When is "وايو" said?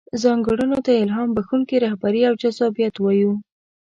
2.99-3.33